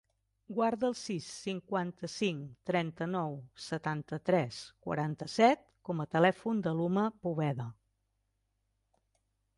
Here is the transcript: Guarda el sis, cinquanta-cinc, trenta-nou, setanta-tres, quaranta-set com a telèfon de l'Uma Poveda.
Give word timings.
Guarda 0.59 0.85
el 0.87 0.93
sis, 0.99 1.25
cinquanta-cinc, 1.41 2.55
trenta-nou, 2.69 3.37
setanta-tres, 3.67 4.63
quaranta-set 4.87 5.63
com 5.91 6.05
a 6.07 6.11
telèfon 6.17 6.67
de 6.69 6.77
l'Uma 6.81 7.05
Poveda. 7.27 7.73